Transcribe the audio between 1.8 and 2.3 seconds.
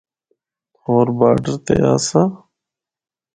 آسا۔